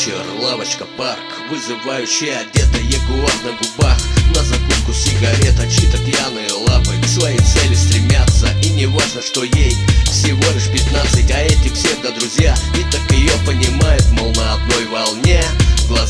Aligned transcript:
девочка 0.00 0.86
парк 0.96 1.18
Вызывающая 1.50 2.38
одета 2.40 2.78
ягуар 2.78 3.32
на 3.44 3.52
губах. 3.52 3.98
На 4.34 4.42
закуску 4.42 4.92
сигарета, 4.92 5.68
чьи-то 5.68 5.98
пьяные 5.98 6.52
лапы. 6.52 6.92
К 7.02 7.06
своей 7.06 7.38
цели 7.38 7.74
стремятся 7.74 8.48
И 8.62 8.70
не 8.70 8.86
важно, 8.86 9.20
что 9.20 9.42
ей. 9.42 9.76
Всего 10.04 10.50
лишь 10.52 10.68
15 10.68 11.30
А 11.30 11.40
эти 11.40 11.68
псевдо-друзья 11.68 12.54
и 12.74 12.84
так 12.90 13.00
ее 13.12 13.32
понимают 13.46 14.04
Мол, 14.12 14.32
на 14.34 14.54
одной 14.54 14.86
волне 14.86 15.29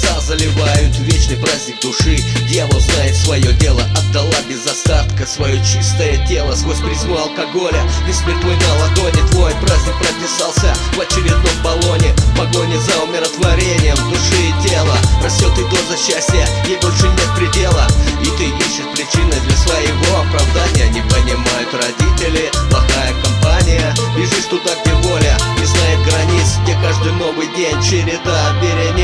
Глаза 0.00 0.20
заливают 0.20 0.96
вечный 1.00 1.36
праздник 1.36 1.80
души. 1.80 2.16
Дьявол 2.48 2.80
знает 2.80 3.14
свое 3.16 3.52
дело 3.54 3.82
Отдала 3.96 4.40
без 4.48 4.66
остатка 4.66 5.26
свое 5.26 5.62
чистое 5.64 6.24
тело. 6.26 6.54
Сквозь 6.54 6.78
призму 6.78 7.18
алкоголя 7.18 7.82
Весь 8.06 8.24
мир 8.24 8.38
твой 8.40 8.56
на 8.56 8.74
ладони. 8.80 9.28
Твой 9.30 9.52
праздник 9.60 9.94
прописался 9.98 10.74
в 10.94 11.00
очередном 11.00 11.52
баллоне. 11.62 12.12
В 12.12 12.38
погоне 12.38 12.78
за 12.80 13.02
умиротворением 13.02 13.96
души 14.08 14.40
и 14.40 14.68
тела. 14.68 14.96
Растет 15.22 15.52
и 15.58 15.62
доза 15.64 15.96
счастья 15.98 16.48
Ей 16.66 16.78
больше 16.78 17.08
нет 17.08 17.30
предела. 17.36 17.86
И 18.22 18.26
ты 18.38 18.44
ищешь 18.44 18.88
причины 18.94 19.34
для 19.34 19.56
своего 19.56 20.20
оправдания. 20.20 20.88
Не 20.90 21.02
понимают 21.02 21.74
родители 21.74 22.50
Плохая 22.70 23.12
компания. 23.22 23.94
Бежишь 24.16 24.46
туда, 24.48 24.70
где 24.82 24.94
воля 25.08 25.36
Не 25.58 25.64
знает 25.64 25.98
границ 26.06 26.56
Где 26.62 26.74
каждый 26.82 27.12
новый 27.12 27.48
день. 27.56 27.76
Череда 27.82 28.54
верениц 28.62 28.99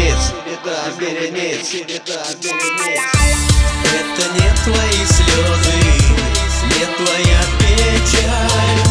Это 3.85 4.25
не 4.35 4.49
твои 4.65 5.03
слезы, 5.07 5.79
не 6.65 6.85
твоя 6.97 7.41
печаль. 7.61 8.83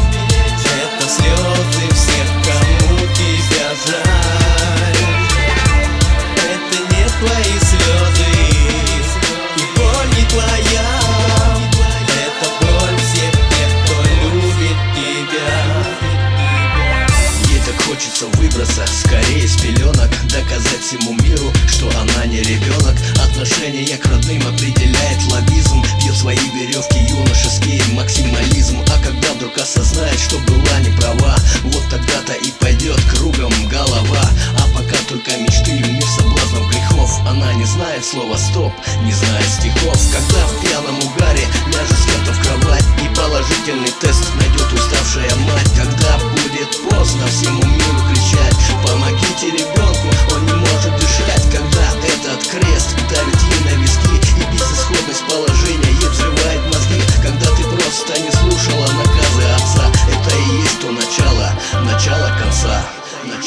Это 0.63 1.05
слезы 1.09 1.85
всех, 1.93 2.27
кому 2.45 2.95
тебя 3.13 3.69
жаль. 3.87 5.01
Это 6.39 6.77
не 6.93 7.05
твои 7.19 7.55
слезы, 7.59 8.31
и 9.57 9.59
боль 9.77 10.11
не 10.17 10.23
твоя. 10.29 10.89
Это 12.23 12.47
боль 12.61 12.97
всех 12.99 13.33
тех, 13.51 13.71
кто 13.83 13.95
любит 14.23 14.79
тебя. 14.95 15.55
Ей 17.49 17.59
так 17.65 17.77
хочется 17.85 18.25
выбраться 18.37 18.83
скорее 18.87 19.45
с 19.45 19.55
пеленок 19.57 20.11
Доказать 20.35 20.81
всему 20.81 21.13
миру, 21.23 21.49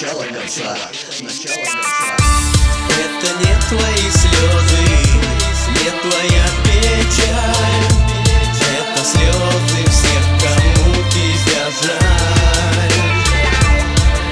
Начало 0.00 0.22
конца, 0.22 0.76
начало 1.22 1.64
конца 1.64 2.16
Это 2.88 3.28
не 3.41 3.54
твои 3.69 4.10
слезы, 4.12 4.82
не 5.70 5.91
твоя 5.91 6.47
печаль. 6.62 7.82
Это 8.62 9.00
слезы 9.04 9.81
всех, 9.91 10.25
кому 10.41 10.94
тебя 11.10 11.64
жаль. 11.82 12.94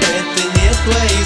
Это 0.07 0.41
не 0.57 0.69
твои 0.85 1.21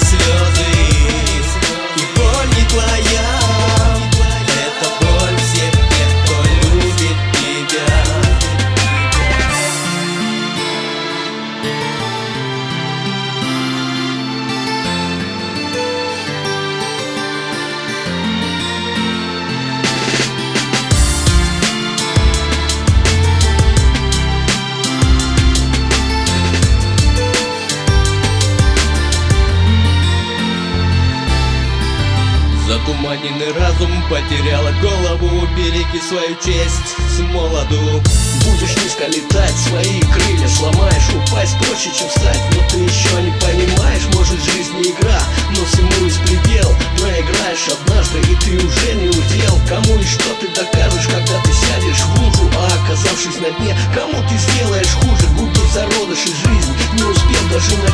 Затуманенный 33.22 33.52
разум 33.52 33.90
потеряла 34.10 34.72
голову. 34.82 35.46
Береги 35.56 36.00
свою 36.00 36.34
честь 36.44 36.96
с 37.08 37.20
молоду. 37.32 38.02
Будешь 38.44 38.76
низко 38.82 39.06
летать, 39.06 39.54
свои 39.68 40.00
крылья 40.00 40.48
сломаешь. 40.48 41.08
Упасть 41.14 41.56
проще, 41.58 41.90
чем 41.96 42.08
встать, 42.08 42.40
но 42.52 42.68
ты 42.68 42.78
еще 42.78 43.22
не 43.22 43.30
понимаешь 43.38 44.02
Может 44.14 44.42
жизнь 44.42 44.74
не 44.76 44.90
игра, 44.90 45.20
но 45.50 45.64
всему 45.64 46.04
есть 46.04 46.20
предел. 46.22 46.74
Проиграешь 46.98 47.68
однажды 47.68 48.18
и 48.18 48.34
ты 48.36 48.56
уже 48.56 48.94
не 48.94 49.08
удел. 49.08 49.58
Кому 49.68 49.98
и 49.98 50.04
что 50.04 50.34
ты 50.40 50.48
докажешь, 50.48 51.06
когда 51.06 51.40
ты 51.42 51.52
сядешь 51.52 52.02
в 52.02 52.20
лужу? 52.20 52.50
А 52.56 52.66
оказавшись 52.82 53.38
на 53.38 53.50
дне, 53.58 53.76
кому 53.94 54.20
ты 54.28 54.36
сделаешь 54.36 54.94
хуже? 54.94 55.26
Губит 55.38 55.72
зародыш 55.72 56.26
и 56.26 56.34
жизнь, 56.34 56.72
не 56.94 57.02
успев 57.02 57.52
даже 57.52 57.76
начать 57.78 57.91